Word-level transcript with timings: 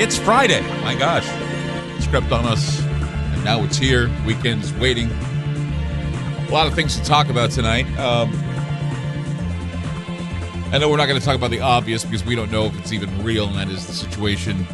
It's 0.00 0.18
Friday. 0.18 0.62
My 0.82 0.94
gosh. 0.94 1.26
It's 1.96 2.06
crept 2.06 2.32
on 2.32 2.44
us, 2.44 2.80
and 2.82 3.44
now 3.44 3.62
it's 3.62 3.76
here. 3.76 4.10
Weekend's 4.26 4.72
waiting. 4.74 5.10
A 5.10 6.48
lot 6.50 6.66
of 6.66 6.74
things 6.74 6.98
to 6.98 7.04
talk 7.04 7.28
about 7.28 7.50
tonight. 7.50 7.86
Um, 7.98 8.30
I 10.72 10.78
know 10.78 10.88
we're 10.88 10.96
not 10.96 11.06
going 11.06 11.20
to 11.20 11.24
talk 11.24 11.36
about 11.36 11.50
the 11.50 11.60
obvious 11.60 12.04
because 12.04 12.24
we 12.24 12.34
don't 12.34 12.50
know 12.50 12.64
if 12.64 12.78
it's 12.80 12.92
even 12.92 13.22
real, 13.22 13.46
and 13.46 13.56
that 13.56 13.68
is 13.68 13.86
the 13.86 13.92
situation 13.92 14.66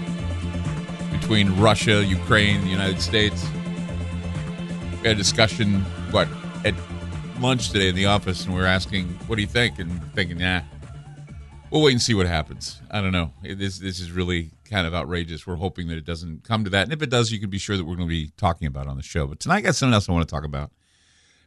between 1.11 1.55
Russia, 1.61 2.05
Ukraine, 2.05 2.61
the 2.63 2.71
United 2.71 3.03
States. 3.03 3.45
We 5.03 5.09
had 5.09 5.13
a 5.13 5.15
discussion, 5.17 5.81
what, 6.13 6.29
at 6.65 6.75
lunch 7.41 7.71
today 7.71 7.89
in 7.89 7.97
the 7.97 8.07
office, 8.07 8.45
and 8.45 8.55
we 8.55 8.61
were 8.61 8.67
asking, 8.67 9.09
"What 9.27 9.37
do 9.37 9.43
you 9.43 9.49
think?" 9.49 9.79
And 9.79 10.01
thinking, 10.15 10.39
"Nah, 10.39 10.63
we'll 11.71 11.83
wait 11.83 11.93
and 11.93 12.01
see 12.03 12.15
what 12.15 12.27
happens." 12.27 12.81
I 12.91 13.01
don't 13.01 13.13
know. 13.13 13.33
This 13.43 13.79
this 13.79 14.01
is 14.01 14.11
really 14.13 14.53
kind 14.69 14.87
of 14.87 14.95
outrageous. 14.95 15.47
We're 15.47 15.57
hoping 15.57 15.89
that 15.89 15.99
it 15.99 16.05
doesn't 16.05 16.45
come 16.45 16.65
to 16.65 16.71
that, 16.71 16.85
and 16.85 16.93
if 16.93 17.03
it 17.03 17.11
does, 17.11 17.33
you 17.33 17.41
can 17.41 17.51
be 17.51 17.59
sure 17.59 17.77
that 17.77 17.85
we're 17.85 17.97
going 17.97 18.09
to 18.09 18.15
be 18.15 18.31
talking 18.37 18.67
about 18.67 18.87
on 18.87 18.97
the 18.97 19.03
show. 19.03 19.27
But 19.27 19.41
tonight, 19.41 19.57
I 19.57 19.61
got 19.63 19.75
something 19.75 19.95
else 19.95 20.09
I 20.09 20.13
want 20.13 20.29
to 20.29 20.33
talk 20.33 20.45
about. 20.45 20.71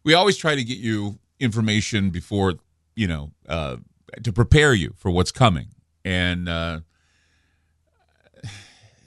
We 0.03 0.13
always 0.13 0.38
try 0.38 0.55
to 0.55 0.63
get 0.63 0.78
you 0.78 1.19
information 1.39 2.09
before 2.09 2.55
you 2.95 3.08
know 3.08 3.31
uh, 3.47 3.78
to 4.23 4.33
prepare 4.33 4.73
you 4.73 4.94
for 4.97 5.11
what's 5.11 5.31
coming, 5.31 5.67
and 6.03 6.50
uh, 6.50 6.80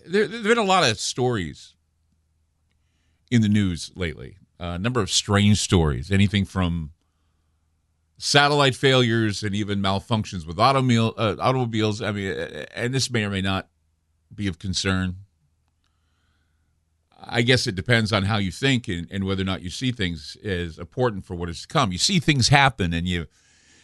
there 0.07 0.29
have 0.29 0.43
been 0.43 0.59
a 0.59 0.65
lot 0.65 0.89
of 0.89 0.99
stories 0.99 1.75
in 3.31 3.43
the 3.43 3.49
news 3.49 3.91
lately 3.97 4.37
a 4.59 4.79
number 4.79 5.01
of 5.01 5.11
strange 5.11 5.61
stories, 5.61 6.11
anything 6.11 6.45
from 6.45 6.91
satellite 8.17 8.75
failures 8.75 9.43
and 9.43 9.55
even 9.55 9.81
malfunctions 9.81 10.47
with 10.47 10.59
uh, 10.59 11.37
automobiles. 11.41 12.01
I 12.01 12.13
mean, 12.13 12.33
and 12.75 12.95
this 12.95 13.11
may 13.11 13.25
or 13.25 13.31
may 13.31 13.41
not 13.41 13.69
be 14.37 14.47
of 14.47 14.59
concern. 14.59 15.17
I 17.27 17.43
guess 17.43 17.67
it 17.67 17.75
depends 17.75 18.13
on 18.13 18.25
how 18.25 18.37
you 18.37 18.51
think 18.51 18.89
and, 18.89 19.07
and 19.11 19.25
whether 19.25 19.43
or 19.43 19.47
not 19.47 19.63
you 19.63 19.71
see 19.71 19.93
things 19.93 20.37
as 20.45 20.79
important 20.79 21.25
for 21.25 21.35
what 21.35 21.49
is 21.49 21.63
to 21.63 21.69
come. 21.69 21.93
You 21.93 21.99
see 21.99 22.21
things 22.21 22.49
happen 22.49 22.93
and 22.93 23.09
you 23.09 23.27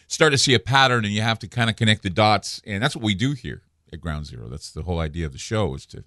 start 0.07 0.31
to 0.31 0.37
see 0.37 0.53
a 0.53 0.59
pattern 0.59 1.05
and 1.05 1.13
you 1.13 1.21
have 1.21 1.39
to 1.39 1.47
kind 1.47 1.69
of 1.69 1.75
connect 1.75 2.03
the 2.03 2.09
dots. 2.09 2.61
And 2.65 2.83
that's 2.83 2.95
what 2.95 3.03
we 3.03 3.15
do 3.15 3.33
here 3.33 3.63
at 3.91 4.01
Ground 4.01 4.25
Zero. 4.25 4.47
That's 4.47 4.71
the 4.71 4.83
whole 4.83 4.99
idea 4.99 5.25
of 5.25 5.31
the 5.31 5.39
show 5.39 5.73
is 5.73 5.85
to 5.87 6.03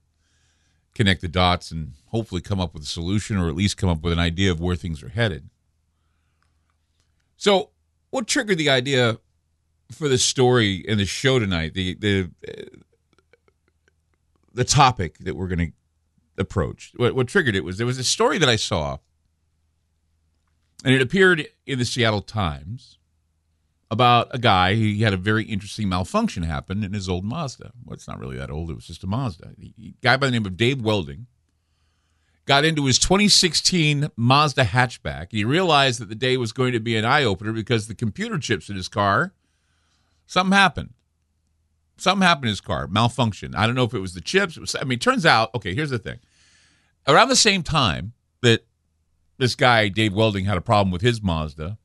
connect 0.94 1.22
the 1.22 1.28
dots 1.28 1.70
and 1.70 1.92
hopefully 2.06 2.40
come 2.40 2.60
up 2.60 2.72
with 2.72 2.84
a 2.84 2.86
solution 2.86 3.36
or 3.36 3.48
at 3.48 3.56
least 3.56 3.76
come 3.76 3.88
up 3.88 4.02
with 4.02 4.12
an 4.12 4.18
idea 4.18 4.50
of 4.50 4.60
where 4.60 4.76
things 4.76 5.02
are 5.02 5.08
headed. 5.08 5.50
So, 7.36 7.70
what 8.10 8.28
triggered 8.28 8.58
the 8.58 8.70
idea 8.70 9.18
for 9.90 10.08
the 10.08 10.18
story 10.18 10.84
and 10.88 11.00
the 11.00 11.04
show 11.04 11.38
tonight? 11.38 11.74
The 11.74 11.94
the 11.94 12.30
the 14.54 14.64
topic 14.64 15.18
that 15.18 15.36
we're 15.36 15.48
going 15.48 15.58
to 15.58 15.72
approach. 16.38 16.92
What, 16.96 17.14
what 17.14 17.28
triggered 17.28 17.56
it 17.56 17.64
was 17.64 17.76
there 17.76 17.86
was 17.86 17.98
a 17.98 18.04
story 18.04 18.38
that 18.38 18.48
I 18.48 18.56
saw, 18.56 18.98
and 20.84 20.94
it 20.94 21.02
appeared 21.02 21.46
in 21.66 21.78
the 21.78 21.84
Seattle 21.84 22.22
Times 22.22 22.98
about 23.90 24.28
a 24.32 24.38
guy. 24.38 24.74
He 24.74 25.02
had 25.02 25.12
a 25.12 25.18
very 25.18 25.44
interesting 25.44 25.88
malfunction 25.88 26.42
happen 26.42 26.82
in 26.82 26.92
his 26.92 27.08
old 27.08 27.24
Mazda. 27.24 27.72
Well, 27.84 27.94
it's 27.94 28.08
not 28.08 28.18
really 28.18 28.36
that 28.36 28.50
old. 28.50 28.70
It 28.70 28.74
was 28.74 28.86
just 28.86 29.04
a 29.04 29.06
Mazda. 29.06 29.52
A 29.60 29.94
guy 30.02 30.16
by 30.16 30.26
the 30.26 30.32
name 30.32 30.46
of 30.46 30.56
Dave 30.56 30.80
Welding 30.80 31.26
got 32.46 32.64
into 32.64 32.84
his 32.84 32.98
2016 32.98 34.10
Mazda 34.16 34.64
hatchback. 34.64 35.30
And 35.30 35.38
he 35.38 35.44
realized 35.44 36.00
that 36.00 36.08
the 36.08 36.14
day 36.14 36.36
was 36.36 36.52
going 36.52 36.72
to 36.72 36.80
be 36.80 36.96
an 36.96 37.04
eye 37.04 37.24
opener 37.24 37.52
because 37.52 37.86
the 37.86 37.94
computer 37.94 38.38
chips 38.38 38.68
in 38.68 38.76
his 38.76 38.88
car, 38.88 39.32
something 40.26 40.56
happened. 40.56 40.92
Something 41.96 42.26
happened 42.26 42.46
in 42.46 42.50
his 42.50 42.60
car, 42.60 42.86
malfunction. 42.88 43.54
I 43.54 43.66
don't 43.66 43.76
know 43.76 43.84
if 43.84 43.94
it 43.94 44.00
was 44.00 44.14
the 44.14 44.20
chips. 44.20 44.58
Was, 44.58 44.74
I 44.80 44.84
mean, 44.84 44.98
turns 44.98 45.24
out, 45.24 45.54
okay, 45.54 45.74
here's 45.74 45.90
the 45.90 45.98
thing. 45.98 46.18
Around 47.06 47.28
the 47.28 47.36
same 47.36 47.62
time 47.62 48.12
that 48.42 48.66
this 49.38 49.54
guy, 49.54 49.88
Dave 49.88 50.12
Welding, 50.12 50.44
had 50.46 50.56
a 50.56 50.62
problem 50.62 50.90
with 50.90 51.02
his 51.02 51.22
Mazda, 51.22 51.78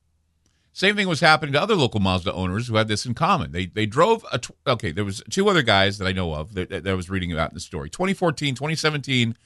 same 0.72 0.96
thing 0.96 1.08
was 1.08 1.20
happening 1.20 1.52
to 1.52 1.60
other 1.60 1.74
local 1.74 2.00
Mazda 2.00 2.32
owners 2.32 2.68
who 2.68 2.76
had 2.76 2.88
this 2.88 3.04
in 3.04 3.14
common. 3.14 3.52
They 3.52 3.66
they 3.66 3.86
drove 3.86 4.24
a 4.32 4.38
tw- 4.38 4.52
okay. 4.66 4.92
There 4.92 5.04
was 5.04 5.22
two 5.28 5.48
other 5.48 5.62
guys 5.62 5.98
that 5.98 6.06
I 6.06 6.12
know 6.12 6.32
of 6.32 6.54
that, 6.54 6.70
that 6.70 6.86
I 6.86 6.94
was 6.94 7.10
reading 7.10 7.32
about 7.32 7.50
in 7.50 7.54
the 7.54 7.60
story. 7.60 7.90
2014, 7.90 8.54
2017 8.54 9.36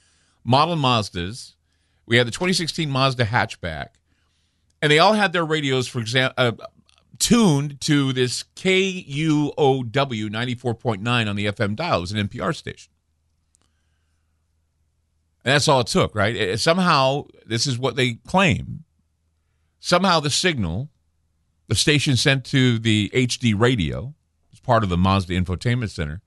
model 0.44 0.76
Mazdas. 0.76 1.54
We 2.06 2.18
had 2.18 2.26
the 2.26 2.30
2016 2.30 2.90
Mazda 2.90 3.24
hatchback, 3.24 3.88
and 4.82 4.92
they 4.92 4.98
all 4.98 5.14
had 5.14 5.32
their 5.32 5.44
radios, 5.44 5.88
for 5.88 6.00
example, 6.00 6.34
uh, 6.36 6.52
tuned 7.18 7.80
to 7.82 8.12
this 8.12 8.44
KUOW 8.56 9.54
94.9 9.54 11.28
on 11.28 11.36
the 11.36 11.46
FM 11.46 11.76
dial. 11.76 11.98
It 11.98 12.00
was 12.00 12.12
an 12.12 12.28
NPR 12.28 12.54
station. 12.54 12.92
And 15.44 15.52
that's 15.52 15.68
all 15.68 15.80
it 15.80 15.88
took, 15.88 16.14
right? 16.14 16.34
It, 16.34 16.60
somehow, 16.60 17.26
this 17.44 17.66
is 17.66 17.78
what 17.78 17.96
they 17.96 18.14
claim. 18.14 18.84
Somehow, 19.78 20.20
the 20.20 20.30
signal 20.30 20.88
the 21.66 21.74
station 21.74 22.16
sent 22.16 22.44
to 22.46 22.78
the 22.78 23.10
HD 23.14 23.58
radio 23.58 24.14
as 24.52 24.60
part 24.60 24.82
of 24.82 24.90
the 24.90 24.96
Mazda 24.96 25.34
Infotainment 25.34 25.90
Center. 25.90 26.20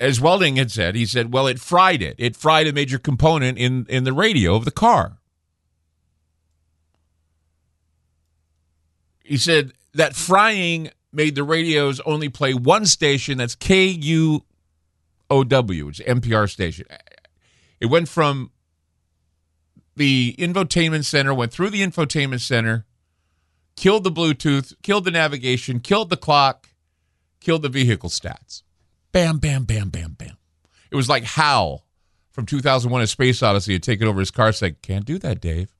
As 0.00 0.20
Welding 0.20 0.56
had 0.56 0.70
said, 0.70 0.96
he 0.96 1.06
said, 1.06 1.32
well, 1.32 1.46
it 1.46 1.60
fried 1.60 2.02
it. 2.02 2.16
It 2.18 2.36
fried 2.36 2.66
a 2.66 2.72
major 2.72 2.98
component 2.98 3.58
in, 3.58 3.86
in 3.88 4.04
the 4.04 4.12
radio 4.12 4.54
of 4.56 4.64
the 4.64 4.70
car. 4.70 5.18
He 9.24 9.36
said 9.36 9.72
that 9.94 10.14
frying 10.14 10.90
made 11.12 11.34
the 11.34 11.42
radios 11.42 12.00
only 12.00 12.28
play 12.28 12.54
one 12.54 12.86
station 12.86 13.38
that's 13.38 13.56
KUOW, 13.56 14.42
it's 15.30 16.00
NPR 16.00 16.48
station. 16.48 16.86
It 17.80 17.86
went 17.86 18.08
from 18.08 18.52
the 19.96 20.36
infotainment 20.38 21.04
center, 21.04 21.34
went 21.34 21.52
through 21.52 21.70
the 21.70 21.82
infotainment 21.82 22.40
center 22.40 22.84
killed 23.76 24.04
the 24.04 24.12
Bluetooth, 24.12 24.74
killed 24.82 25.04
the 25.04 25.10
navigation, 25.10 25.80
killed 25.80 26.10
the 26.10 26.16
clock, 26.16 26.70
killed 27.40 27.62
the 27.62 27.68
vehicle 27.68 28.08
stats. 28.08 28.62
Bam, 29.12 29.38
bam, 29.38 29.64
bam, 29.64 29.90
bam, 29.90 30.12
bam. 30.12 30.36
It 30.90 30.96
was 30.96 31.08
like 31.08 31.24
Hal 31.24 31.84
from 32.30 32.46
2001 32.46 33.02
A 33.02 33.06
Space 33.06 33.42
Odyssey 33.42 33.74
had 33.74 33.82
taken 33.82 34.08
over 34.08 34.20
his 34.20 34.30
car, 34.30 34.52
said, 34.52 34.82
Can't 34.82 35.04
do 35.04 35.18
that, 35.18 35.40
Dave. 35.40 35.72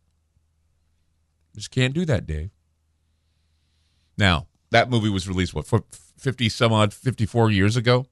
Just 1.54 1.70
can't 1.70 1.94
do 1.94 2.04
that, 2.04 2.26
Dave. 2.26 2.50
Now, 4.16 4.46
that 4.70 4.90
movie 4.90 5.08
was 5.08 5.28
released, 5.28 5.54
what, 5.54 5.66
50 6.18 6.48
some 6.48 6.72
odd, 6.72 6.92
54 6.92 7.50
years 7.50 7.76
ago? 7.76 8.06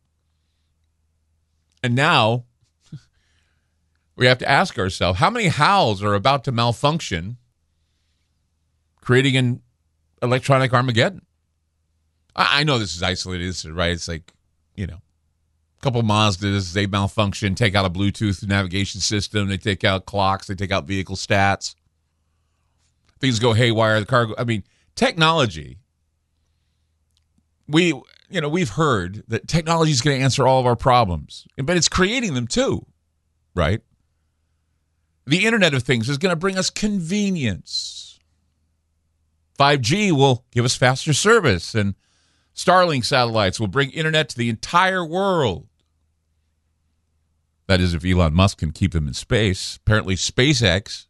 And 1.83 1.95
now 1.95 2.45
we 4.17 4.27
have 4.27 4.39
to 4.39 4.49
ask 4.49 4.79
ourselves 4.79 5.19
how 5.19 5.31
many 5.31 5.49
Hals 5.49 6.03
are 6.03 6.15
about 6.15 6.45
to 6.45 6.53
malfunction, 6.53 7.39
creating 9.01 9.37
an 9.37 9.63
electronic 10.23 10.73
Armageddon. 10.73 11.23
I, 12.35 12.61
I 12.61 12.65
know 12.65 12.79
this 12.79 12.95
is 12.95 13.03
isolated, 13.03 13.49
this 13.49 13.65
is, 13.65 13.71
right? 13.71 13.93
It's 13.93 14.09
like, 14.09 14.33
you 14.77 14.87
know, 14.87 14.99
a 15.79 15.83
couple 15.83 16.03
Mazdas, 16.03 16.73
they 16.73 16.87
malfunction, 16.87 17.55
take 17.55 17.75
out 17.75 17.85
a 17.85 17.91
Bluetooth 17.91 18.47
navigation 18.47 19.01
system, 19.01 19.49
they 19.49 19.59
take 19.59 19.85
out 19.85 20.07
clocks, 20.07 20.47
they 20.47 20.55
take 20.55 20.71
out 20.71 20.87
vehicle 20.87 21.17
stats. 21.17 21.75
Things 23.21 23.39
go 23.39 23.53
haywire. 23.53 24.01
The 24.01 24.07
car, 24.07 24.29
I 24.37 24.45
mean, 24.45 24.65
technology. 24.97 25.79
We, 27.69 27.89
you 28.29 28.41
know, 28.41 28.49
we've 28.49 28.71
heard 28.71 29.25
that 29.29 29.49
technology 29.49 29.93
is 29.93 30.01
going 30.01 30.19
to 30.19 30.25
answer 30.25 30.47
all 30.47 30.61
of 30.61 30.67
our 30.67 30.77
problems, 30.77 31.47
but 31.57 31.77
it's 31.77 31.89
creating 31.89 32.35
them 32.35 32.47
too, 32.47 32.87
right? 33.55 33.81
The 35.27 35.47
Internet 35.47 35.75
of 35.75 35.83
Things 35.83 36.09
is 36.09 36.19
going 36.19 36.33
to 36.33 36.37
bring 36.37 36.59
us 36.59 36.69
convenience 36.69 38.03
5G 39.59 40.13
will 40.13 40.45
give 40.51 40.65
us 40.65 40.75
faster 40.77 41.13
service, 41.13 41.75
and 41.75 41.95
Starlink 42.55 43.05
satellites 43.05 43.61
will 43.61 43.69
bring 43.69 43.91
internet 43.91 44.29
to 44.31 44.37
the 44.37 44.49
entire 44.49 45.05
world. 45.05 45.69
That 47.69 47.81
is, 47.81 47.95
if 47.95 48.05
Elon 48.05 48.35
Musk 48.35 48.59
can 48.59 48.73
keep 48.73 48.93
them 48.93 49.07
in 49.07 49.15
space. 49.15 49.77
Apparently, 49.77 50.17
SpaceX 50.17 51.07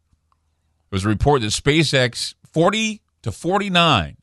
was 0.91 1.03
a 1.03 1.09
report 1.09 1.41
that 1.41 1.47
SpaceX 1.47 2.35
40 2.51 3.01
to 3.23 3.31
49 3.31 4.17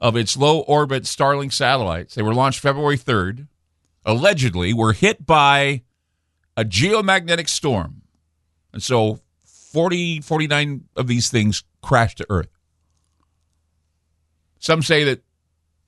of 0.00 0.16
its 0.16 0.36
low 0.36 0.60
orbit 0.60 1.04
Starlink 1.04 1.52
satellites, 1.52 2.14
they 2.14 2.22
were 2.22 2.34
launched 2.34 2.60
February 2.60 2.96
3rd, 2.96 3.46
allegedly 4.04 4.72
were 4.72 4.94
hit 4.94 5.26
by 5.26 5.82
a 6.56 6.64
geomagnetic 6.64 7.48
storm. 7.48 8.02
And 8.72 8.82
so 8.82 9.20
40, 9.44 10.20
49 10.20 10.84
of 10.96 11.06
these 11.06 11.30
things 11.30 11.64
crashed 11.82 12.18
to 12.18 12.26
Earth. 12.30 12.48
Some 14.58 14.82
say 14.82 15.04
that 15.04 15.22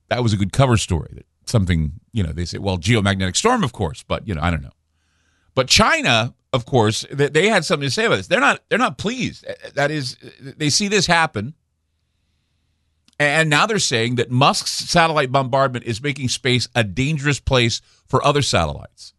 that 0.09 0.23
was 0.23 0.32
a 0.32 0.37
good 0.37 0.53
cover 0.53 0.76
story, 0.76 1.11
that 1.14 1.26
something, 1.47 1.93
you 2.12 2.23
know, 2.23 2.32
they 2.32 2.44
say, 2.44 2.59
well, 2.59 2.79
geomagnetic 2.79 3.37
storm, 3.37 3.64
of 3.64 3.73
course, 3.73 4.03
but, 4.03 4.26
you 4.29 4.35
know, 4.35 4.43
I 4.43 4.50
don't 4.50 4.62
know. 4.62 4.70
But 5.55 5.69
China, 5.69 6.35
of 6.53 6.64
course, 6.64 7.05
they 7.11 7.49
had 7.49 7.64
something 7.64 7.87
to 7.87 7.91
say 7.93 8.06
about 8.06 8.17
this. 8.17 8.26
They're 8.26 8.41
not, 8.41 8.62
they're 8.69 8.79
not 8.79 8.99
pleased. 8.99 9.47
That 9.75 9.91
is, 9.91 10.17
they 10.41 10.70
see 10.70 10.88
this 10.88 11.06
happen. 11.06 11.55
And 13.22 13.50
now 13.50 13.66
they're 13.66 13.78
saying 13.78 14.16
that 14.16 14.30
Musk's 14.30 14.70
satellite 14.70 15.30
bombardment 15.30 15.84
is 15.84 16.02
making 16.02 16.28
space 16.28 16.69
a 16.74 16.82
dangerous 16.82 17.40
place 17.40 17.80
for 18.08 18.24
other 18.24 18.42
satellites. 18.42 19.14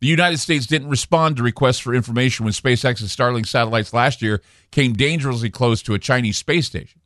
The 0.00 0.06
United 0.06 0.38
States 0.38 0.66
didn't 0.66 0.90
respond 0.90 1.36
to 1.36 1.42
requests 1.42 1.78
for 1.80 1.94
information 1.94 2.44
when 2.44 2.52
SpaceX's 2.52 3.14
Starlink 3.14 3.46
satellites 3.46 3.92
last 3.92 4.22
year 4.22 4.42
came 4.70 4.92
dangerously 4.92 5.50
close 5.50 5.82
to 5.82 5.94
a 5.94 5.98
Chinese 5.98 6.36
space 6.36 6.66
station. 6.66 7.00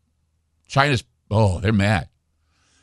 China's, 0.66 1.04
oh, 1.30 1.60
they're 1.60 1.72
mad. 1.72 2.08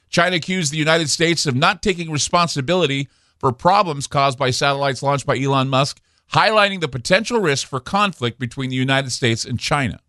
China 0.09 0.37
accused 0.37 0.71
the 0.71 0.77
United 0.77 1.09
States 1.09 1.45
of 1.45 1.55
not 1.55 1.83
taking 1.83 2.09
responsibility 2.09 3.07
for 3.37 3.51
problems 3.51 4.07
caused 4.07 4.39
by 4.39 4.49
satellites 4.49 5.03
launched 5.03 5.25
by 5.25 5.37
Elon 5.37 5.69
Musk, 5.69 6.01
highlighting 6.33 6.81
the 6.81 6.87
potential 6.87 7.39
risk 7.39 7.67
for 7.67 7.79
conflict 7.79 8.39
between 8.39 8.69
the 8.69 8.75
United 8.75 9.11
States 9.11 9.45
and 9.45 9.59
China. 9.59 9.99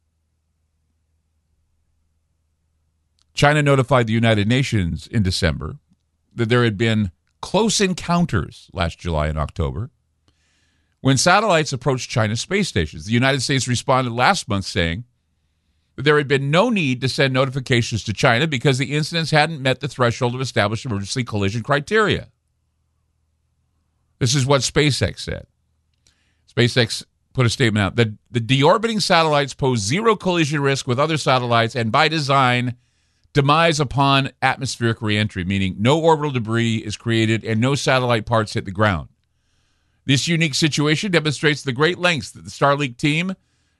China 3.40 3.62
notified 3.62 4.06
the 4.06 4.12
United 4.12 4.46
Nations 4.46 5.06
in 5.06 5.22
December 5.22 5.78
that 6.34 6.50
there 6.50 6.62
had 6.62 6.76
been 6.76 7.10
close 7.40 7.80
encounters 7.80 8.68
last 8.74 8.98
July 8.98 9.28
and 9.28 9.38
October 9.38 9.88
when 11.00 11.16
satellites 11.16 11.72
approached 11.72 12.10
China's 12.10 12.42
space 12.42 12.68
stations. 12.68 13.06
The 13.06 13.14
United 13.14 13.40
States 13.40 13.66
responded 13.66 14.12
last 14.12 14.46
month 14.46 14.66
saying 14.66 15.04
that 15.96 16.02
there 16.02 16.18
had 16.18 16.28
been 16.28 16.50
no 16.50 16.68
need 16.68 17.00
to 17.00 17.08
send 17.08 17.32
notifications 17.32 18.04
to 18.04 18.12
China 18.12 18.46
because 18.46 18.76
the 18.76 18.92
incidents 18.94 19.30
hadn't 19.30 19.62
met 19.62 19.80
the 19.80 19.88
threshold 19.88 20.34
of 20.34 20.42
established 20.42 20.84
emergency 20.84 21.24
collision 21.24 21.62
criteria. 21.62 22.28
This 24.18 24.34
is 24.34 24.44
what 24.44 24.60
SpaceX 24.60 25.20
said. 25.20 25.46
SpaceX 26.54 27.06
put 27.32 27.46
a 27.46 27.48
statement 27.48 27.86
out 27.86 27.96
that 27.96 28.08
the 28.30 28.38
deorbiting 28.38 29.00
satellites 29.00 29.54
pose 29.54 29.78
zero 29.78 30.14
collision 30.14 30.60
risk 30.60 30.86
with 30.86 31.00
other 31.00 31.16
satellites 31.16 31.74
and 31.74 31.90
by 31.90 32.06
design 32.06 32.76
demise 33.32 33.78
upon 33.78 34.30
atmospheric 34.42 35.00
reentry, 35.00 35.44
meaning 35.44 35.76
no 35.78 36.00
orbital 36.00 36.32
debris 36.32 36.76
is 36.78 36.96
created 36.96 37.44
and 37.44 37.60
no 37.60 37.74
satellite 37.74 38.26
parts 38.26 38.54
hit 38.54 38.64
the 38.64 38.70
ground. 38.70 39.08
This 40.04 40.26
unique 40.26 40.54
situation 40.54 41.12
demonstrates 41.12 41.62
the 41.62 41.72
great 41.72 41.98
lengths 41.98 42.32
that 42.32 42.44
the 42.44 42.50
Starlink 42.50 42.96
team 42.96 43.34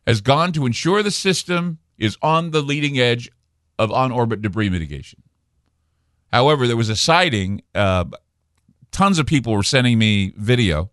has 0.06 0.20
gone 0.20 0.52
to 0.52 0.67
ensure 0.67 1.02
the 1.02 1.11
system 1.11 1.79
is 1.99 2.17
on 2.23 2.50
the 2.50 2.62
leading 2.62 2.99
edge 2.99 3.31
of 3.79 3.91
on 3.91 4.12
orbit 4.12 4.43
debris 4.43 4.70
mitigation. 4.70 5.23
However, 6.32 6.67
there 6.67 6.76
was 6.76 6.88
a 6.88 6.96
sighting. 6.96 7.62
Uh, 7.75 8.05
tons 8.93 9.19
of 9.19 9.26
people 9.26 9.53
were 9.53 9.62
sending 9.62 9.99
me 9.99 10.32
video 10.37 10.91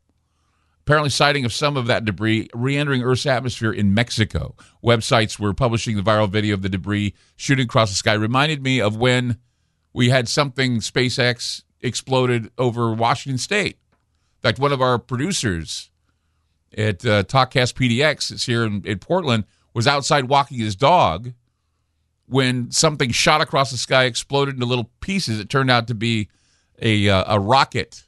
apparently 0.87 1.09
sighting 1.09 1.43
of 1.43 1.51
some 1.51 1.75
of 1.75 1.87
that 1.87 2.05
debris 2.05 2.47
re-entering 2.53 3.03
Earth's 3.03 3.25
atmosphere 3.25 3.73
in 3.73 3.93
Mexico. 3.93 4.55
Websites 4.81 5.37
were 5.37 5.53
publishing 5.53 5.97
the 5.97 6.01
viral 6.01 6.29
video 6.29 6.53
of 6.53 6.61
the 6.61 6.69
debris 6.69 7.13
shooting 7.35 7.65
across 7.65 7.89
the 7.89 7.95
sky. 7.95 8.13
Reminded 8.13 8.63
me 8.63 8.79
of 8.79 8.95
when 8.95 9.37
we 9.91 10.07
had 10.07 10.29
something 10.29 10.77
SpaceX 10.77 11.63
exploded 11.81 12.51
over 12.57 12.93
Washington 12.93 13.37
State. 13.37 13.79
In 14.37 14.41
fact, 14.43 14.59
one 14.59 14.71
of 14.71 14.81
our 14.81 14.97
producers 14.97 15.91
at 16.77 17.05
uh, 17.05 17.23
Talkcast 17.23 17.73
PDX 17.73 18.31
is 18.31 18.45
here 18.45 18.63
in, 18.63 18.81
in 18.85 18.99
Portland 18.99 19.43
was 19.73 19.87
outside 19.87 20.29
walking 20.29 20.57
his 20.57 20.77
dog 20.77 21.33
when 22.27 22.71
something 22.71 23.11
shot 23.11 23.41
across 23.41 23.71
the 23.71 23.77
sky, 23.77 24.05
exploded 24.05 24.53
into 24.53 24.65
little 24.65 24.89
pieces. 25.01 25.37
It 25.37 25.49
turned 25.49 25.69
out 25.69 25.89
to 25.89 25.95
be 25.95 26.29
a 26.81 27.09
uh, 27.09 27.35
a 27.35 27.41
rocket 27.41 28.06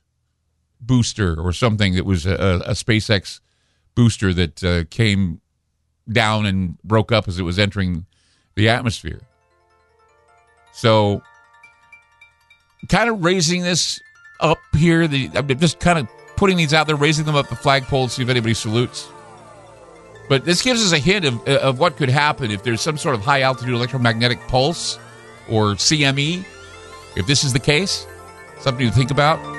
booster 0.79 1.39
or 1.39 1.53
something 1.53 1.95
that 1.95 2.05
was 2.05 2.25
a, 2.25 2.61
a 2.65 2.71
SpaceX 2.71 3.39
booster 3.95 4.33
that 4.33 4.63
uh, 4.63 4.83
came 4.89 5.41
down 6.11 6.45
and 6.45 6.81
broke 6.83 7.11
up 7.11 7.27
as 7.27 7.39
it 7.39 7.43
was 7.43 7.59
entering 7.59 8.05
the 8.55 8.69
atmosphere. 8.69 9.21
So, 10.73 11.21
kind 12.87 13.09
of 13.09 13.23
raising 13.23 13.63
this 13.63 13.99
up 14.39 14.59
here, 14.77 15.07
the 15.07 15.29
I'm 15.35 15.47
just 15.59 15.79
kind 15.79 15.99
of 15.99 16.07
putting 16.37 16.57
these 16.57 16.73
out 16.73 16.87
there, 16.87 16.95
raising 16.95 17.25
them 17.25 17.35
up 17.35 17.49
the 17.49 17.55
flagpole 17.55 18.07
see 18.07 18.23
if 18.23 18.29
anybody 18.29 18.53
salutes. 18.53 19.09
But 20.29 20.45
this 20.45 20.61
gives 20.61 20.85
us 20.85 20.93
a 20.93 20.99
hint 20.99 21.25
of, 21.25 21.45
of 21.47 21.79
what 21.79 21.97
could 21.97 22.09
happen 22.09 22.51
if 22.51 22.63
there's 22.63 22.81
some 22.81 22.97
sort 22.97 23.15
of 23.15 23.21
high 23.21 23.41
altitude 23.41 23.73
electromagnetic 23.73 24.39
pulse 24.47 24.99
or 25.49 25.73
CME. 25.73 26.45
If 27.17 27.25
this 27.25 27.43
is 27.43 27.51
the 27.51 27.59
case, 27.59 28.05
something 28.59 28.87
to 28.87 28.93
think 28.93 29.09
about. 29.09 29.58